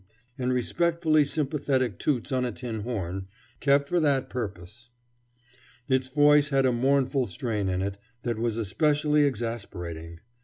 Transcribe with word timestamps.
and 0.35 0.51
respectfully 0.51 1.23
sympathetic 1.23 1.99
toots 1.99 2.31
on 2.31 2.43
a 2.43 2.51
tin 2.51 2.79
horn, 2.79 3.27
kept 3.59 3.87
for 3.87 3.99
that 3.99 4.31
purpose. 4.31 4.89
Its 5.87 6.07
voice 6.07 6.49
had 6.49 6.65
a 6.65 6.71
mournful 6.71 7.27
strain 7.27 7.69
in 7.69 7.83
it 7.83 7.99
that 8.23 8.39
was 8.39 8.57
especially 8.57 9.21
exasperating. 9.25 10.19